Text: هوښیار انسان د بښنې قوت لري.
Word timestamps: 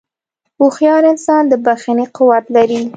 هوښیار 0.59 1.03
انسان 1.13 1.43
د 1.47 1.53
بښنې 1.65 2.05
قوت 2.17 2.45
لري. 2.55 2.81